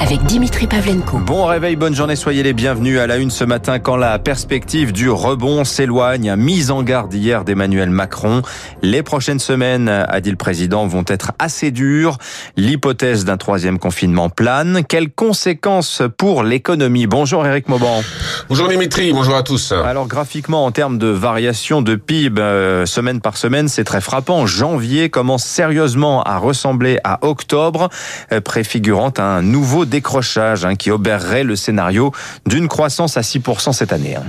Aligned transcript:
avec 0.00 0.22
Dimitri 0.24 0.66
Pavlenko. 0.66 1.18
Bon 1.18 1.46
réveil, 1.46 1.76
bonne 1.76 1.94
journée, 1.94 2.16
soyez 2.16 2.42
les 2.42 2.52
bienvenus 2.52 2.98
à 2.98 3.06
la 3.06 3.16
une 3.16 3.30
ce 3.30 3.44
matin 3.44 3.78
quand 3.78 3.96
la 3.96 4.18
perspective 4.18 4.92
du 4.92 5.10
rebond 5.10 5.64
s'éloigne. 5.64 6.34
Mise 6.36 6.70
en 6.70 6.82
garde 6.82 7.12
hier 7.12 7.44
d'Emmanuel 7.44 7.90
Macron. 7.90 8.42
Les 8.82 9.02
prochaines 9.02 9.38
semaines, 9.38 9.88
a 9.88 10.20
dit 10.20 10.30
le 10.30 10.36
président, 10.36 10.86
vont 10.86 11.04
être 11.06 11.32
assez 11.38 11.70
dures. 11.70 12.18
L'hypothèse 12.56 13.24
d'un 13.24 13.36
troisième 13.36 13.78
confinement 13.78 14.30
plane. 14.30 14.82
Quelles 14.88 15.10
conséquences 15.10 16.02
pour 16.16 16.42
l'économie? 16.42 17.06
Bonjour 17.06 17.46
Eric 17.46 17.68
Mauban. 17.68 18.02
Bonjour 18.48 18.68
Dimitri, 18.68 19.12
bonjour 19.12 19.34
à 19.34 19.42
tous. 19.42 19.72
Alors 19.72 20.06
graphiquement, 20.06 20.64
en 20.64 20.70
termes 20.70 20.98
de 20.98 21.08
variation 21.08 21.82
de 21.82 21.96
PIB, 21.96 22.40
euh, 22.40 22.86
semaine 22.86 23.20
par 23.20 23.36
semaine, 23.36 23.68
c'est 23.68 23.84
très 23.84 24.00
frappant. 24.00 24.46
Janvier 24.46 25.10
commence 25.10 25.44
sérieusement 25.44 26.22
à 26.22 26.38
ressembler 26.38 26.98
à 27.04 27.18
octobre, 27.26 27.88
euh, 28.32 28.40
préfigurant 28.40 29.12
un 29.18 29.42
nouveau 29.42 29.84
décrochage 29.88 30.64
hein, 30.64 30.76
qui 30.76 30.90
obérerait 30.90 31.44
le 31.44 31.56
scénario 31.56 32.12
d'une 32.46 32.68
croissance 32.68 33.16
à 33.16 33.22
6% 33.22 33.72
cette 33.72 33.92
année. 33.92 34.16
Hein. 34.16 34.24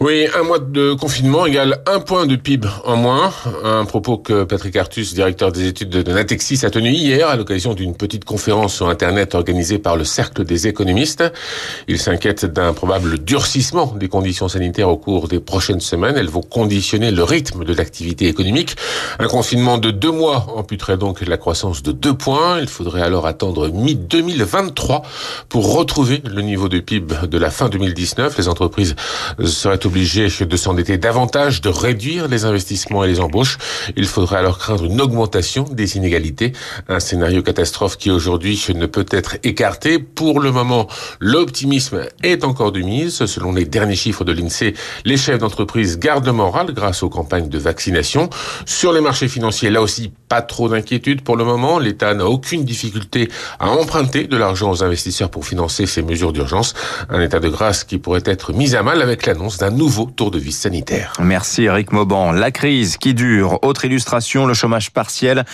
Oui, 0.00 0.26
un 0.38 0.42
mois 0.42 0.58
de 0.58 0.92
confinement 0.94 1.46
égale 1.46 1.78
un 1.86 2.00
point 2.00 2.26
de 2.26 2.36
PIB 2.36 2.68
en 2.84 2.96
moins. 2.96 3.32
Un 3.64 3.84
propos 3.84 4.18
que 4.18 4.44
Patrick 4.44 4.76
Artus, 4.76 5.14
directeur 5.14 5.52
des 5.52 5.66
études 5.66 5.90
de 5.90 6.12
Natexis, 6.12 6.64
a 6.64 6.70
tenu 6.70 6.90
hier 6.90 7.28
à 7.28 7.36
l'occasion 7.36 7.74
d'une 7.74 7.94
petite 7.94 8.24
conférence 8.24 8.74
sur 8.74 8.88
Internet 8.88 9.34
organisée 9.34 9.78
par 9.78 9.96
le 9.96 10.04
Cercle 10.04 10.44
des 10.44 10.66
économistes. 10.66 11.24
Il 11.88 11.98
s'inquiète 11.98 12.44
d'un 12.44 12.72
probable 12.72 13.18
durcissement 13.18 13.94
des 13.98 14.08
conditions 14.08 14.48
sanitaires 14.48 14.88
au 14.88 14.96
cours 14.96 15.28
des 15.28 15.40
prochaines 15.40 15.80
semaines. 15.80 16.16
Elles 16.16 16.28
vont 16.28 16.42
conditionner 16.42 17.10
le 17.10 17.22
rythme 17.22 17.64
de 17.64 17.74
l'activité 17.74 18.26
économique. 18.28 18.76
Un 19.18 19.28
confinement 19.28 19.78
de 19.78 19.90
deux 19.90 20.10
mois 20.10 20.46
amputerait 20.56 20.96
donc 20.96 21.20
la 21.26 21.36
croissance 21.36 21.82
de 21.82 21.92
deux 21.92 22.14
points. 22.14 22.60
Il 22.60 22.68
faudrait 22.68 23.02
alors 23.02 23.26
attendre 23.26 23.68
mi-2023 23.68 25.02
pour 25.48 25.74
retrouver 25.74 26.22
le 26.24 26.42
niveau 26.42 26.68
de 26.68 26.80
PIB 26.80 27.26
de 27.28 27.38
la 27.38 27.50
fin 27.50 27.68
2019. 27.68 28.36
Les 28.38 28.48
entreprises 28.48 28.94
seraient 29.44 29.84
obligées 29.86 30.28
de 30.28 30.56
s'endetter 30.56 30.98
davantage, 30.98 31.60
de 31.60 31.68
réduire 31.68 32.28
les 32.28 32.44
investissements 32.44 33.04
et 33.04 33.08
les 33.08 33.20
embauches. 33.20 33.58
Il 33.96 34.06
faudrait 34.06 34.38
alors 34.38 34.58
craindre 34.58 34.84
une 34.84 35.00
augmentation 35.00 35.64
des 35.64 35.96
inégalités, 35.96 36.52
un 36.88 37.00
scénario 37.00 37.42
catastrophe 37.42 37.96
qui 37.96 38.10
aujourd'hui 38.10 38.62
ne 38.74 38.86
peut 38.86 39.06
être 39.10 39.36
écarté. 39.42 39.98
Pour 39.98 40.40
le 40.40 40.50
moment, 40.50 40.88
l'optimisme 41.20 42.06
est 42.22 42.44
encore 42.44 42.72
de 42.72 42.80
mise. 42.80 43.24
Selon 43.26 43.52
les 43.52 43.64
derniers 43.64 43.96
chiffres 43.96 44.24
de 44.24 44.32
l'INSEE, 44.32 44.74
les 45.04 45.16
chefs 45.16 45.38
d'entreprise 45.38 45.98
gardent 45.98 46.26
le 46.26 46.32
moral 46.32 46.72
grâce 46.72 47.02
aux 47.02 47.08
campagnes 47.08 47.48
de 47.48 47.58
vaccination. 47.58 48.30
Sur 48.66 48.92
les 48.92 49.00
marchés 49.00 49.28
financiers, 49.28 49.70
là 49.70 49.82
aussi, 49.82 50.12
pas 50.34 50.42
trop 50.42 50.68
d'inquiétude 50.68 51.22
pour 51.22 51.36
le 51.36 51.44
moment. 51.44 51.78
L'État 51.78 52.12
n'a 52.12 52.26
aucune 52.26 52.64
difficulté 52.64 53.30
à 53.60 53.68
emprunter 53.68 54.26
de 54.26 54.36
l'argent 54.36 54.68
aux 54.72 54.82
investisseurs 54.82 55.30
pour 55.30 55.46
financer 55.46 55.86
ces 55.86 56.02
mesures 56.02 56.32
d'urgence. 56.32 56.74
Un 57.08 57.20
état 57.20 57.38
de 57.38 57.48
grâce 57.48 57.84
qui 57.84 57.98
pourrait 57.98 58.24
être 58.24 58.52
mis 58.52 58.74
à 58.74 58.82
mal 58.82 59.00
avec 59.00 59.26
l'annonce 59.26 59.58
d'un 59.58 59.70
nouveau 59.70 60.06
tour 60.06 60.32
de 60.32 60.40
vis 60.40 60.50
sanitaire. 60.50 61.12
Merci 61.20 61.66
Eric 61.66 61.92
Mauban. 61.92 62.32
La 62.32 62.50
crise 62.50 62.96
qui 62.96 63.14
dure. 63.14 63.60
Autre 63.62 63.84
illustration, 63.84 64.44
le 64.44 64.54
chômage 64.54 64.90
partiel. 64.90 65.44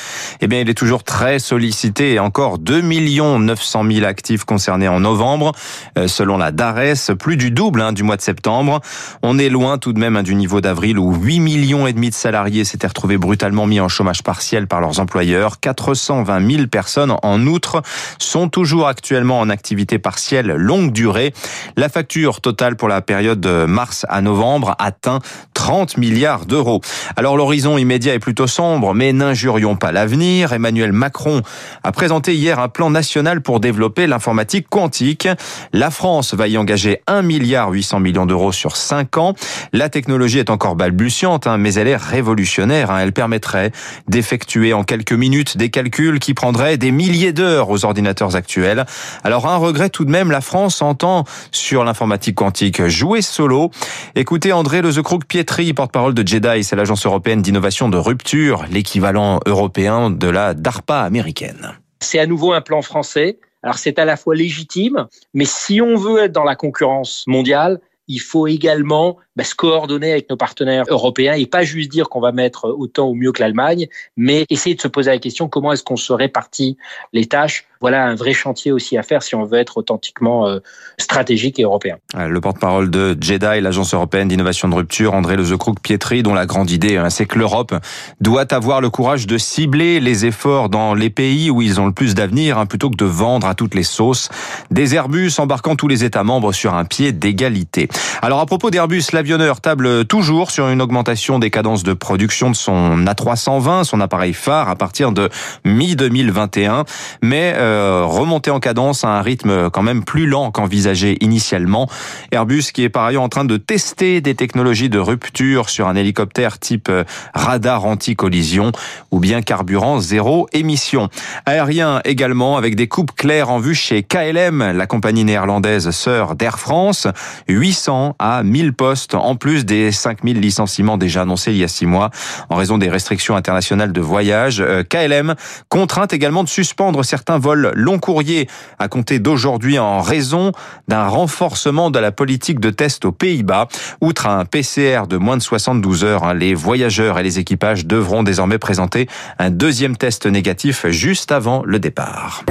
Eh 0.40 0.46
bien, 0.46 0.60
il 0.60 0.70
est 0.70 0.74
toujours 0.74 1.04
très 1.04 1.38
sollicité 1.38 2.14
et 2.14 2.18
encore 2.18 2.58
2 2.58 2.80
900 2.80 3.84
000 3.86 4.06
actifs 4.06 4.44
concernés 4.44 4.88
en 4.88 5.00
novembre. 5.00 5.52
Euh, 5.98 6.08
selon 6.08 6.38
la 6.38 6.52
DARES, 6.52 7.14
plus 7.18 7.36
du 7.36 7.50
double 7.50 7.82
hein, 7.82 7.92
du 7.92 8.02
mois 8.02 8.16
de 8.16 8.22
septembre. 8.22 8.80
On 9.22 9.38
est 9.38 9.50
loin 9.50 9.76
tout 9.76 9.92
de 9.92 9.98
même 9.98 10.16
hein, 10.16 10.22
du 10.22 10.34
niveau 10.34 10.62
d'avril 10.62 10.98
où 10.98 11.14
8 11.14 11.40
millions 11.40 11.86
et 11.86 11.92
demi 11.92 12.08
de 12.08 12.14
salariés 12.14 12.64
s'étaient 12.64 12.86
retrouvés 12.86 13.18
brutalement 13.18 13.66
mis 13.66 13.78
en 13.78 13.88
chômage 13.88 14.22
partiel 14.22 14.66
par 14.70 14.80
leurs 14.80 15.00
employeurs. 15.00 15.60
420 15.60 16.50
000 16.50 16.66
personnes 16.68 17.14
en 17.22 17.46
outre 17.46 17.82
sont 18.18 18.48
toujours 18.48 18.88
actuellement 18.88 19.40
en 19.40 19.50
activité 19.50 19.98
partielle 19.98 20.46
longue 20.46 20.92
durée. 20.92 21.34
La 21.76 21.90
facture 21.90 22.40
totale 22.40 22.76
pour 22.76 22.88
la 22.88 23.02
période 23.02 23.40
de 23.40 23.66
mars 23.66 24.06
à 24.08 24.22
novembre 24.22 24.76
atteint 24.78 25.18
30 25.52 25.98
milliards 25.98 26.46
d'euros. 26.46 26.80
Alors 27.16 27.36
l'horizon 27.36 27.76
immédiat 27.76 28.14
est 28.14 28.20
plutôt 28.20 28.46
sombre, 28.46 28.94
mais 28.94 29.12
n'injurions 29.12 29.76
pas 29.76 29.92
l'avenir. 29.92 30.52
Emmanuel 30.52 30.92
Macron 30.92 31.42
a 31.82 31.92
présenté 31.92 32.34
hier 32.34 32.58
un 32.58 32.68
plan 32.68 32.90
national 32.90 33.42
pour 33.42 33.60
développer 33.60 34.06
l'informatique 34.06 34.68
quantique. 34.70 35.28
La 35.72 35.90
France 35.90 36.32
va 36.34 36.46
y 36.46 36.56
engager 36.56 37.02
1 37.08 37.22
milliard 37.22 37.70
800 37.70 38.00
millions 38.00 38.26
d'euros 38.26 38.52
sur 38.52 38.76
5 38.76 39.18
ans. 39.18 39.34
La 39.72 39.88
technologie 39.88 40.38
est 40.38 40.50
encore 40.50 40.76
balbutiante, 40.76 41.48
hein, 41.48 41.58
mais 41.58 41.74
elle 41.74 41.88
est 41.88 41.96
révolutionnaire. 41.96 42.90
Hein. 42.90 43.00
Elle 43.00 43.12
permettrait 43.12 43.72
d'effectuer 44.08 44.49
en 44.56 44.82
quelques 44.82 45.12
minutes 45.12 45.56
des 45.56 45.70
calculs 45.70 46.18
qui 46.18 46.34
prendraient 46.34 46.76
des 46.76 46.90
milliers 46.90 47.32
d'heures 47.32 47.70
aux 47.70 47.84
ordinateurs 47.84 48.34
actuels. 48.34 48.84
Alors 49.22 49.46
un 49.46 49.56
regret 49.56 49.90
tout 49.90 50.04
de 50.04 50.10
même, 50.10 50.30
la 50.30 50.40
France 50.40 50.82
entend 50.82 51.24
sur 51.52 51.84
l'informatique 51.84 52.34
quantique 52.34 52.84
jouer 52.86 53.22
solo. 53.22 53.70
Écoutez 54.16 54.52
André 54.52 54.82
Lezecroc-Pietri, 54.82 55.72
porte-parole 55.72 56.14
de 56.14 56.26
JEDI, 56.26 56.64
c'est 56.64 56.74
l'agence 56.74 57.06
européenne 57.06 57.42
d'innovation 57.42 57.88
de 57.88 57.96
rupture, 57.96 58.64
l'équivalent 58.70 59.38
européen 59.46 60.10
de 60.10 60.28
la 60.28 60.54
DARPA 60.54 61.02
américaine. 61.02 61.78
C'est 62.00 62.18
à 62.18 62.26
nouveau 62.26 62.52
un 62.52 62.60
plan 62.60 62.82
français. 62.82 63.38
Alors 63.62 63.78
c'est 63.78 63.98
à 64.00 64.04
la 64.04 64.16
fois 64.16 64.34
légitime, 64.34 65.06
mais 65.32 65.44
si 65.44 65.80
on 65.80 65.94
veut 65.94 66.24
être 66.24 66.32
dans 66.32 66.44
la 66.44 66.56
concurrence 66.56 67.24
mondiale, 67.28 67.78
il 68.10 68.18
faut 68.18 68.48
également 68.48 69.16
bah, 69.36 69.44
se 69.44 69.54
coordonner 69.54 70.10
avec 70.10 70.28
nos 70.28 70.36
partenaires 70.36 70.84
européens 70.88 71.34
et 71.34 71.46
pas 71.46 71.62
juste 71.62 71.90
dire 71.90 72.08
qu'on 72.08 72.20
va 72.20 72.32
mettre 72.32 72.66
autant 72.66 73.08
ou 73.08 73.14
mieux 73.14 73.30
que 73.30 73.40
l'Allemagne, 73.40 73.86
mais 74.16 74.44
essayer 74.50 74.74
de 74.74 74.80
se 74.80 74.88
poser 74.88 75.12
la 75.12 75.18
question 75.18 75.48
comment 75.48 75.72
est-ce 75.72 75.84
qu'on 75.84 75.96
se 75.96 76.12
répartit 76.12 76.76
les 77.12 77.26
tâches? 77.26 77.66
Voilà 77.80 78.04
un 78.04 78.14
vrai 78.14 78.34
chantier 78.34 78.72
aussi 78.72 78.98
à 78.98 79.02
faire 79.02 79.22
si 79.22 79.34
on 79.34 79.44
veut 79.44 79.58
être 79.58 79.78
authentiquement 79.78 80.46
euh, 80.46 80.58
stratégique 80.98 81.58
et 81.58 81.62
européen. 81.62 81.96
Euh, 82.14 82.28
le 82.28 82.40
porte-parole 82.40 82.90
de 82.90 83.16
JEDI, 83.18 83.62
l'agence 83.62 83.94
européenne 83.94 84.28
d'innovation 84.28 84.68
de 84.68 84.74
rupture, 84.74 85.14
André 85.14 85.36
Lezecrouk-Pietri, 85.36 86.22
dont 86.22 86.34
la 86.34 86.44
grande 86.44 86.70
idée, 86.70 86.98
hein, 86.98 87.08
c'est 87.08 87.24
que 87.24 87.38
l'Europe 87.38 87.74
doit 88.20 88.52
avoir 88.52 88.82
le 88.82 88.90
courage 88.90 89.26
de 89.26 89.38
cibler 89.38 90.00
les 90.00 90.26
efforts 90.26 90.68
dans 90.68 90.92
les 90.92 91.08
pays 91.08 91.50
où 91.50 91.62
ils 91.62 91.80
ont 91.80 91.86
le 91.86 91.92
plus 91.92 92.14
d'avenir, 92.14 92.58
hein, 92.58 92.66
plutôt 92.66 92.90
que 92.90 92.96
de 92.96 93.06
vendre 93.06 93.46
à 93.46 93.54
toutes 93.54 93.74
les 93.74 93.84
sauces 93.84 94.28
des 94.70 94.94
Airbus 94.94 95.30
embarquant 95.38 95.74
tous 95.74 95.88
les 95.88 96.04
États 96.04 96.24
membres 96.24 96.52
sur 96.52 96.74
un 96.74 96.84
pied 96.84 97.12
d'égalité. 97.12 97.88
Alors 98.22 98.40
à 98.40 98.46
propos 98.46 98.70
d'Airbus, 98.70 99.04
l'avionneur 99.12 99.60
table 99.60 100.04
toujours 100.04 100.50
sur 100.50 100.68
une 100.68 100.82
augmentation 100.82 101.38
des 101.38 101.50
cadences 101.50 101.82
de 101.82 101.94
production 101.94 102.50
de 102.50 102.56
son 102.56 103.04
A320, 103.04 103.84
son 103.84 104.00
appareil 104.00 104.34
phare, 104.34 104.68
à 104.68 104.76
partir 104.76 105.12
de 105.12 105.30
mi-2021, 105.64 106.84
mais 107.22 107.54
euh, 107.56 108.04
remonter 108.04 108.50
en 108.50 108.60
cadence 108.60 109.04
à 109.04 109.08
un 109.08 109.22
rythme 109.22 109.70
quand 109.70 109.82
même 109.82 110.04
plus 110.04 110.26
lent 110.26 110.50
qu'envisagé 110.50 111.16
initialement. 111.20 111.88
Airbus 112.30 112.64
qui 112.72 112.84
est 112.84 112.88
par 112.88 113.04
ailleurs 113.04 113.22
en 113.22 113.28
train 113.28 113.44
de 113.44 113.56
tester 113.56 114.20
des 114.20 114.34
technologies 114.34 114.90
de 114.90 114.98
rupture 114.98 115.68
sur 115.70 115.88
un 115.88 115.96
hélicoptère 115.96 116.58
type 116.58 116.88
euh, 116.90 117.04
radar 117.34 117.86
anti-collision 117.86 118.72
ou 119.10 119.18
bien 119.18 119.42
carburant 119.42 119.98
zéro 119.98 120.46
émission. 120.52 121.08
Aérien 121.46 122.00
également 122.04 122.56
avec 122.56 122.76
des 122.76 122.86
coupes 122.86 123.12
claires 123.16 123.50
en 123.50 123.58
vue 123.58 123.74
chez 123.74 124.02
KLM, 124.02 124.72
la 124.72 124.86
compagnie 124.86 125.24
néerlandaise 125.24 125.90
sœur 125.90 126.34
d'Air 126.34 126.58
France. 126.58 127.06
800 127.48 127.79
à 127.88 128.42
1000 128.42 128.72
postes 128.72 129.14
en 129.14 129.36
plus 129.36 129.64
des 129.64 129.92
5000 129.92 130.40
licenciements 130.40 130.98
déjà 130.98 131.22
annoncés 131.22 131.52
il 131.52 131.58
y 131.58 131.64
a 131.64 131.68
six 131.68 131.86
mois 131.86 132.10
en 132.48 132.56
raison 132.56 132.78
des 132.78 132.88
restrictions 132.88 133.36
internationales 133.36 133.92
de 133.92 134.00
voyage. 134.00 134.60
Euh, 134.60 134.82
KLM 134.82 135.34
contrainte 135.68 136.12
également 136.12 136.44
de 136.44 136.48
suspendre 136.48 137.04
certains 137.04 137.38
vols 137.38 137.72
long 137.74 137.98
courriers 137.98 138.48
à 138.78 138.88
compter 138.88 139.18
d'aujourd'hui 139.18 139.78
en 139.78 140.00
raison 140.00 140.52
d'un 140.88 141.06
renforcement 141.06 141.90
de 141.90 141.98
la 141.98 142.12
politique 142.12 142.60
de 142.60 142.70
test 142.70 143.04
aux 143.04 143.12
Pays-Bas. 143.12 143.68
Outre 144.00 144.26
un 144.26 144.44
PCR 144.44 145.02
de 145.08 145.16
moins 145.16 145.36
de 145.36 145.42
72 145.42 146.04
heures, 146.04 146.24
hein, 146.24 146.34
les 146.34 146.54
voyageurs 146.54 147.18
et 147.18 147.22
les 147.22 147.38
équipages 147.38 147.86
devront 147.86 148.22
désormais 148.22 148.58
présenter 148.58 149.08
un 149.38 149.50
deuxième 149.50 149.96
test 149.96 150.26
négatif 150.26 150.86
juste 150.88 151.32
avant 151.32 151.62
le 151.64 151.78
départ. 151.78 152.44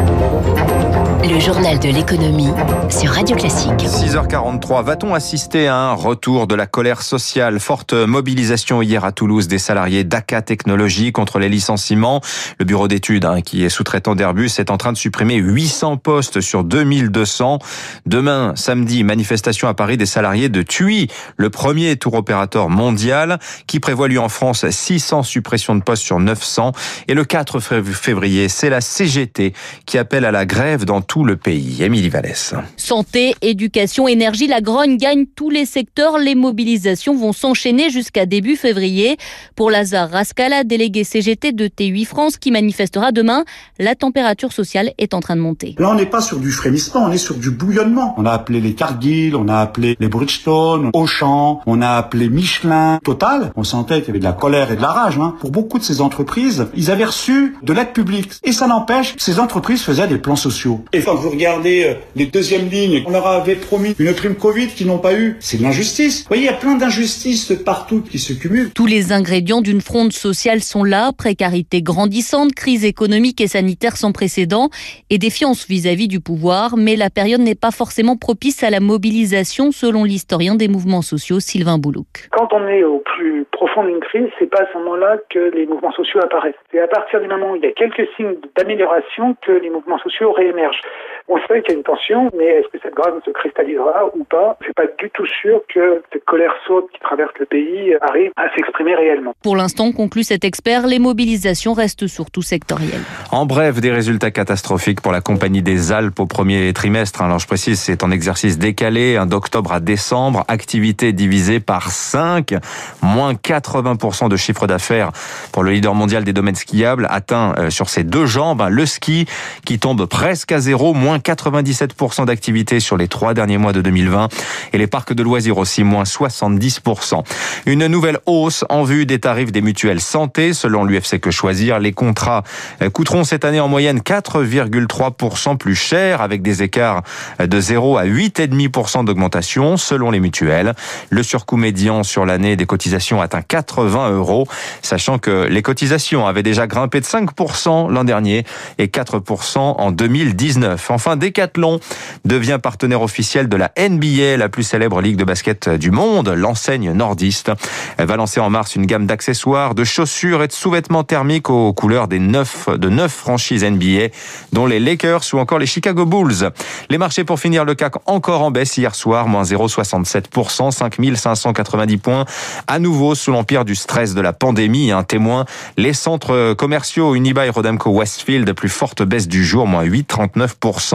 Le 1.23 1.39
journal 1.39 1.77
de 1.79 1.89
l'économie 1.89 2.49
sur 2.89 3.11
Radio 3.11 3.35
Classique. 3.35 3.79
6h43, 3.79 4.83
va-t-on 4.83 5.13
assister 5.19 5.67
à 5.67 5.75
un 5.75 5.93
retour 5.95 6.47
de 6.47 6.55
la 6.55 6.65
colère 6.65 7.01
sociale 7.01 7.59
Forte 7.59 7.91
mobilisation 7.91 8.81
hier 8.81 9.03
à 9.03 9.11
Toulouse 9.11 9.49
des 9.49 9.57
salariés 9.57 10.05
d'ACA 10.05 10.41
Technologies 10.41 11.11
contre 11.11 11.39
les 11.39 11.49
licenciements. 11.49 12.21
Le 12.57 12.63
bureau 12.63 12.87
d'études, 12.87 13.25
hein, 13.25 13.41
qui 13.41 13.65
est 13.65 13.69
sous-traitant 13.69 14.15
d'Airbus, 14.15 14.51
est 14.59 14.71
en 14.71 14.77
train 14.77 14.93
de 14.93 14.97
supprimer 14.97 15.35
800 15.35 15.97
postes 15.97 16.39
sur 16.39 16.63
2200. 16.63 17.59
Demain, 18.05 18.53
samedi, 18.55 19.03
manifestation 19.03 19.67
à 19.67 19.73
Paris 19.73 19.97
des 19.97 20.05
salariés 20.05 20.47
de 20.47 20.61
TUI, 20.61 21.09
le 21.35 21.49
premier 21.49 21.97
tour 21.97 22.13
opérateur 22.13 22.69
mondial, 22.69 23.39
qui 23.67 23.81
prévoit 23.81 24.07
lui 24.07 24.19
en 24.19 24.29
France 24.29 24.69
600 24.69 25.23
suppressions 25.23 25.75
de 25.75 25.81
postes 25.81 26.03
sur 26.03 26.19
900. 26.19 26.71
Et 27.09 27.13
le 27.13 27.25
4 27.25 27.59
février, 27.59 28.47
c'est 28.47 28.69
la 28.69 28.79
CGT 28.79 29.51
qui 29.85 29.97
appelle 29.97 30.23
à 30.23 30.31
la 30.31 30.45
grève 30.45 30.85
dans 30.85 31.01
tout 31.01 31.25
le 31.25 31.35
pays. 31.35 31.83
Émilie 31.83 32.07
Vallès. 32.07 32.53
Santé, 32.77 33.35
éducation, 33.41 34.07
énergie, 34.07 34.47
la 34.47 34.61
grogne 34.61 34.95
gagne 34.95 35.08
tous 35.35 35.49
les 35.49 35.65
secteurs. 35.65 36.17
Les 36.17 36.35
mobilisations 36.35 37.15
vont 37.15 37.33
s'enchaîner 37.33 37.89
jusqu'à 37.89 38.25
début 38.25 38.55
février. 38.55 39.17
Pour 39.55 39.71
Lazare 39.71 40.09
Rascala, 40.09 40.63
délégué 40.63 41.03
CGT 41.03 41.51
de 41.51 41.67
T8 41.67 42.05
France, 42.05 42.37
qui 42.37 42.51
manifestera 42.51 43.11
demain, 43.11 43.43
la 43.79 43.95
température 43.95 44.53
sociale 44.53 44.93
est 44.97 45.13
en 45.13 45.19
train 45.19 45.35
de 45.35 45.41
monter. 45.41 45.75
Là, 45.77 45.89
on 45.91 45.95
n'est 45.95 46.05
pas 46.05 46.21
sur 46.21 46.39
du 46.39 46.51
frémissement, 46.51 47.05
on 47.05 47.11
est 47.11 47.17
sur 47.17 47.35
du 47.35 47.51
bouillonnement. 47.51 48.13
On 48.17 48.25
a 48.25 48.31
appelé 48.31 48.61
les 48.61 48.73
Cargill, 48.73 49.35
on 49.35 49.47
a 49.47 49.57
appelé 49.57 49.95
les 49.99 50.07
Bridgestone, 50.07 50.91
Auchan, 50.93 51.61
on 51.65 51.81
a 51.81 51.89
appelé 51.89 52.29
Michelin, 52.29 52.99
Total. 53.03 53.51
On 53.55 53.63
sentait 53.63 53.99
qu'il 53.99 54.07
y 54.07 54.09
avait 54.11 54.19
de 54.19 54.23
la 54.23 54.33
colère 54.33 54.71
et 54.71 54.75
de 54.75 54.81
la 54.81 54.89
rage. 54.89 55.17
Hein. 55.17 55.35
Pour 55.39 55.51
beaucoup 55.51 55.79
de 55.79 55.83
ces 55.83 56.01
entreprises, 56.01 56.67
ils 56.75 56.91
avaient 56.91 57.05
reçu 57.05 57.55
de 57.63 57.73
l'aide 57.73 57.93
publique. 57.93 58.31
Et 58.43 58.51
ça 58.51 58.67
n'empêche, 58.67 59.15
ces 59.17 59.39
entreprises 59.39 59.81
faisaient 59.81 60.07
des 60.07 60.17
plans 60.17 60.35
sociaux. 60.35 60.83
Et 60.93 61.01
quand 61.01 61.15
vous 61.15 61.29
regardez 61.29 61.83
euh, 61.83 61.93
les 62.15 62.25
deuxièmes 62.25 62.69
lignes, 62.69 63.03
on 63.05 63.11
leur 63.11 63.27
avait 63.27 63.55
promis 63.55 63.95
une 63.97 64.13
prime 64.13 64.35
Covid 64.35 64.67
qu'ils 64.67 64.87
n'ont 64.87 64.98
pas 64.99 65.13
eu. 65.13 65.35
C'est 65.39 65.57
de 65.57 65.63
l'injustice. 65.63 66.23
Vous 66.23 66.27
voyez, 66.27 66.43
il 66.43 66.45
y 66.45 66.49
a 66.49 66.53
plein 66.53 66.75
d'injustices 66.75 67.51
partout 67.65 68.01
qui 68.01 68.19
se 68.19 68.33
cumulent. 68.33 68.71
Tous 68.73 68.85
les 68.85 69.11
ingrédients 69.11 69.61
d'une 69.61 69.81
fronde 69.81 70.11
sociale 70.11 70.61
sont 70.61 70.83
là. 70.83 71.11
Précarité 71.17 71.81
grandissante, 71.81 72.53
crise 72.53 72.85
économique 72.85 73.41
et 73.41 73.47
sanitaire 73.47 73.97
sans 73.97 74.11
précédent 74.11 74.69
et 75.09 75.17
défiance 75.17 75.67
vis-à-vis 75.67 76.07
du 76.07 76.19
pouvoir. 76.19 76.77
Mais 76.77 76.95
la 76.95 77.09
période 77.09 77.41
n'est 77.41 77.55
pas 77.55 77.71
forcément 77.71 78.17
propice 78.17 78.63
à 78.63 78.69
la 78.69 78.79
mobilisation, 78.79 79.71
selon 79.71 80.03
l'historien 80.03 80.55
des 80.55 80.67
mouvements 80.67 81.01
sociaux 81.01 81.39
Sylvain 81.39 81.77
Boulouk. 81.77 82.29
Quand 82.31 82.53
on 82.53 82.67
est 82.67 82.83
au 82.83 82.99
plus 82.99 83.45
profond 83.51 83.83
d'une 83.83 83.99
crise, 83.99 84.29
c'est 84.39 84.49
pas 84.49 84.61
à 84.61 84.67
ce 84.71 84.77
moment-là 84.79 85.17
que 85.29 85.51
les 85.55 85.65
mouvements 85.65 85.91
sociaux 85.91 86.19
apparaissent. 86.23 86.55
C'est 86.71 86.79
à 86.79 86.87
partir 86.87 87.21
du 87.21 87.27
moment 87.27 87.51
où 87.51 87.55
il 87.55 87.63
y 87.63 87.67
a 87.67 87.71
quelques 87.71 88.07
signes 88.15 88.35
d'amélioration 88.55 89.35
que 89.45 89.51
les 89.51 89.69
mouvements 89.69 89.99
sociaux 89.99 90.31
réémergent. 90.31 90.81
On 91.31 91.37
sait 91.47 91.61
qu'il 91.61 91.73
y 91.73 91.75
a 91.75 91.77
une 91.77 91.83
tension, 91.83 92.31
mais 92.35 92.45
est-ce 92.45 92.67
que 92.69 92.79
cette 92.81 92.95
grave 92.95 93.13
se 93.23 93.29
cristallisera 93.29 94.05
ou 94.15 94.23
pas? 94.23 94.57
C'est 94.65 94.73
pas 94.73 94.87
du 94.97 95.11
tout 95.11 95.27
sûr 95.27 95.61
que 95.71 96.01
cette 96.11 96.25
colère 96.25 96.51
saute 96.65 96.89
qui 96.91 96.99
traverse 96.99 97.31
le 97.39 97.45
pays 97.45 97.93
arrive 98.01 98.31
à 98.35 98.49
s'exprimer 98.55 98.95
réellement. 98.95 99.35
Pour 99.43 99.55
l'instant, 99.55 99.91
conclut 99.91 100.23
cet 100.23 100.43
expert, 100.43 100.87
les 100.87 100.97
mobilisations 100.97 101.73
restent 101.73 102.07
surtout 102.07 102.41
sectorielles. 102.41 103.03
En 103.31 103.45
bref, 103.45 103.79
des 103.79 103.91
résultats 103.91 104.31
catastrophiques 104.31 105.01
pour 105.01 105.11
la 105.11 105.21
compagnie 105.21 105.61
des 105.61 105.91
Alpes 105.91 106.19
au 106.19 106.25
premier 106.25 106.73
trimestre. 106.73 107.21
Alors 107.21 107.37
je 107.37 107.45
précise, 107.45 107.79
c'est 107.79 108.03
en 108.03 108.09
exercice 108.09 108.57
décalé, 108.57 109.19
d'octobre 109.27 109.71
à 109.71 109.79
décembre, 109.79 110.45
activité 110.47 111.13
divisée 111.13 111.59
par 111.59 111.91
5, 111.91 112.55
moins 113.03 113.33
80% 113.33 114.29
de 114.29 114.35
chiffre 114.35 114.65
d'affaires 114.65 115.11
pour 115.53 115.61
le 115.61 115.69
leader 115.69 115.93
mondial 115.93 116.23
des 116.23 116.33
domaines 116.33 116.55
skiables, 116.55 117.05
atteint 117.11 117.53
euh, 117.59 117.69
sur 117.69 117.89
ses 117.89 118.03
deux 118.03 118.25
jambes, 118.25 118.65
le 118.67 118.87
ski 118.87 119.27
qui 119.63 119.77
tombe 119.77 120.07
presque 120.07 120.51
à 120.51 120.59
zéro, 120.59 120.95
moins 120.95 121.18
97% 121.19 122.25
d'activité 122.25 122.79
sur 122.79 122.97
les 122.97 123.07
trois 123.07 123.33
derniers 123.33 123.57
mois 123.57 123.73
de 123.73 123.81
2020 123.81 124.27
et 124.73 124.77
les 124.77 124.87
parcs 124.87 125.13
de 125.13 125.23
loisirs 125.23 125.57
aussi 125.57 125.83
moins 125.83 126.03
70%. 126.03 127.23
Une 127.65 127.87
nouvelle 127.87 128.19
hausse 128.25 128.65
en 128.69 128.83
vue 128.83 129.05
des 129.05 129.19
tarifs 129.19 129.51
des 129.51 129.61
mutuelles 129.61 130.01
santé. 130.01 130.53
Selon 130.53 130.83
l'UFC 130.83 131.19
Que 131.19 131.31
Choisir, 131.31 131.79
les 131.79 131.93
contrats 131.93 132.43
euh, 132.81 132.89
coûteront 132.89 133.23
cette 133.23 133.45
année 133.45 133.59
en 133.59 133.67
moyenne 133.67 133.99
4,3% 133.99 135.57
plus 135.57 135.75
cher 135.75 136.21
avec 136.21 136.41
des 136.41 136.63
écarts 136.63 137.03
de 137.39 137.59
0 137.59 137.97
à 137.97 138.05
8,5% 138.05 139.05
d'augmentation 139.05 139.77
selon 139.77 140.11
les 140.11 140.19
mutuelles. 140.19 140.73
Le 141.09 141.23
surcoût 141.23 141.57
médian 141.57 142.03
sur 142.03 142.25
l'année 142.25 142.55
des 142.55 142.65
cotisations 142.65 143.21
atteint 143.21 143.41
80 143.41 144.11
euros, 144.11 144.47
sachant 144.81 145.19
que 145.19 145.47
les 145.47 145.61
cotisations 145.61 146.27
avaient 146.27 146.43
déjà 146.43 146.67
grimpé 146.67 146.99
de 146.99 147.05
5% 147.05 147.91
l'an 147.91 148.03
dernier 148.03 148.45
et 148.77 148.87
4% 148.87 149.57
en 149.59 149.91
2019. 149.91 150.91
Enfin, 150.91 151.08
Decathlon 151.15 151.79
devient 152.25 152.59
partenaire 152.61 153.01
officiel 153.01 153.49
de 153.49 153.57
la 153.57 153.71
NBA, 153.77 154.37
la 154.37 154.49
plus 154.49 154.63
célèbre 154.63 155.01
ligue 155.01 155.17
de 155.17 155.23
basket 155.23 155.69
du 155.69 155.91
monde. 155.91 156.29
L'enseigne 156.29 156.91
nordiste 156.91 157.51
Elle 157.97 158.07
va 158.07 158.15
lancer 158.15 158.39
en 158.39 158.49
mars 158.49 158.75
une 158.75 158.85
gamme 158.85 159.05
d'accessoires, 159.05 159.75
de 159.75 159.83
chaussures 159.83 160.43
et 160.43 160.47
de 160.47 160.53
sous-vêtements 160.53 161.03
thermiques 161.03 161.49
aux 161.49 161.73
couleurs 161.73 162.07
des 162.07 162.19
neuf, 162.19 162.69
de 162.69 162.89
neuf 162.89 163.11
franchises 163.11 163.63
NBA, 163.63 164.07
dont 164.53 164.65
les 164.65 164.79
Lakers 164.79 165.23
ou 165.33 165.37
encore 165.37 165.59
les 165.59 165.65
Chicago 165.65 166.05
Bulls. 166.05 166.51
Les 166.89 166.97
marchés 166.97 167.23
pour 167.23 167.39
finir 167.39 167.65
le 167.65 167.75
CAC 167.75 167.93
encore 168.05 168.41
en 168.41 168.51
baisse 168.51 168.77
hier 168.77 168.95
soir, 168.95 169.27
moins 169.27 169.43
0,67%, 169.43 170.71
5590 170.71 171.97
points. 171.97 172.25
À 172.67 172.79
nouveau 172.79 173.15
sous 173.15 173.31
l'empire 173.31 173.65
du 173.65 173.75
stress 173.75 174.13
de 174.13 174.21
la 174.21 174.33
pandémie, 174.33 174.91
un 174.91 175.03
témoin, 175.03 175.45
les 175.77 175.93
centres 175.93 176.53
commerciaux 176.53 177.15
Unibail 177.15 177.49
Rodamco 177.49 177.89
Westfield, 177.91 178.51
plus 178.53 178.69
forte 178.69 179.03
baisse 179.03 179.27
du 179.27 179.45
jour, 179.45 179.67
moins 179.67 179.85
8,39%. 179.85 180.88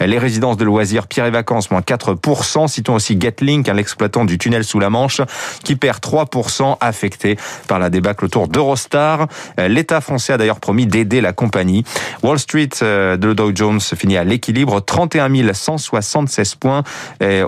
Les 0.00 0.18
résidences 0.18 0.56
de 0.56 0.64
loisirs 0.64 1.06
Pierre 1.06 1.26
et 1.26 1.30
Vacances, 1.30 1.70
moins 1.70 1.80
4%. 1.80 2.68
Citons 2.68 2.94
aussi 2.94 3.18
Getlink, 3.20 3.68
l'exploitant 3.68 4.24
du 4.24 4.38
tunnel 4.38 4.64
sous 4.64 4.78
la 4.78 4.90
Manche, 4.90 5.20
qui 5.64 5.76
perd 5.76 5.98
3%, 5.98 6.76
affecté 6.80 7.36
par 7.66 7.78
la 7.78 7.90
débâcle 7.90 8.24
autour 8.24 8.48
d'Eurostar. 8.48 9.28
L'État 9.58 10.00
français 10.00 10.32
a 10.32 10.36
d'ailleurs 10.36 10.60
promis 10.60 10.86
d'aider 10.86 11.20
la 11.20 11.32
compagnie. 11.32 11.84
Wall 12.22 12.38
Street 12.38 12.68
euh, 12.82 13.16
de 13.16 13.32
Dow 13.32 13.52
Jones 13.54 13.80
finit 13.80 14.16
à 14.16 14.24
l'équilibre, 14.24 14.80
31 14.80 15.28
176 15.52 16.54
points. 16.56 16.82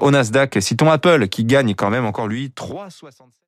Au 0.00 0.10
Nasdaq, 0.10 0.58
citons 0.60 0.90
Apple, 0.90 1.28
qui 1.28 1.44
gagne 1.44 1.74
quand 1.74 1.90
même 1.90 2.04
encore 2.04 2.26
lui 2.26 2.52
3,67. 2.56 3.30